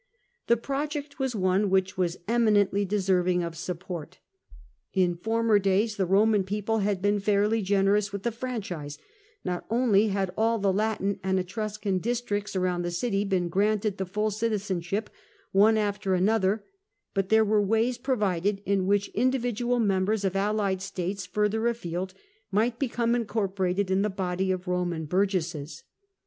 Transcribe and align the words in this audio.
The 0.47 0.57
project 0.57 1.19
was 1.19 1.35
one 1.35 1.69
which 1.69 1.95
was 1.95 2.17
eminently 2.27 2.85
deserving 2.85 3.43
of 3.43 3.55
support. 3.55 4.17
In 4.95 5.15
former 5.15 5.59
days 5.59 5.95
the 5.95 6.07
Eoman 6.07 6.43
people 6.43 6.79
had 6.79 7.03
been 7.03 7.19
fairly 7.19 7.61
generous 7.61 8.11
with 8.11 8.23
the 8.23 8.31
franchise; 8.31 8.97
not 9.45 9.63
only 9.69 10.07
had 10.07 10.31
all 10.35 10.57
the 10.57 10.73
Latin 10.73 11.19
and 11.21 11.39
Etruscan 11.39 11.99
districts 11.99 12.55
around 12.55 12.81
the 12.81 12.89
city 12.89 13.23
been 13.23 13.47
granted 13.47 13.99
the 13.99 14.07
full 14.07 14.31
citizenship 14.31 15.07
one 15.51 15.77
after 15.77 16.15
another, 16.15 16.63
but 17.13 17.29
there 17.29 17.45
were 17.45 17.61
ways 17.61 17.99
provided 17.99 18.63
in 18.65 18.87
which 18.87 19.09
individual 19.09 19.77
members 19.79 20.25
of 20.25 20.35
allied 20.35 20.81
states 20.81 21.27
further 21.27 21.67
afield 21.67 22.15
might 22.49 22.79
become 22.79 23.13
incorporated 23.13 23.91
in 23.91 24.01
the 24.01 24.09
body 24.09 24.51
of 24.51 24.63
Eoman 24.65 25.07
burgesses. 25.07 25.83